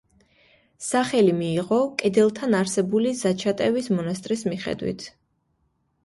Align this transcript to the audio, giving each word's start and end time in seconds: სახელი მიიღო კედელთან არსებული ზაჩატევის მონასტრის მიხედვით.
სახელი 0.83 1.33
მიიღო 1.41 1.77
კედელთან 2.01 2.55
არსებული 2.59 3.11
ზაჩატევის 3.19 3.89
მონასტრის 3.97 4.41
მიხედვით. 4.53 5.05